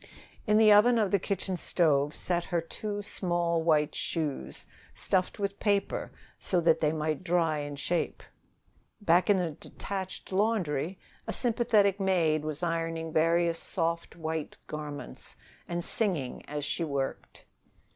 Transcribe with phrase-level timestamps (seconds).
[0.47, 5.59] In the oven of the kitchen stove sat her two small white shoes, stuffed with
[5.59, 8.23] paper so that they might dry in shape.
[8.99, 15.35] Back in a detached laundry, a sympathetic maid was ironing various soft white garments,
[15.67, 17.45] and singing as she worked.